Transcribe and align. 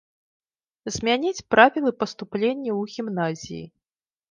Змяніць 0.95 1.43
правілы 1.51 1.91
паступлення 2.01 2.71
ў 2.79 2.81
гімназіі. 2.97 3.63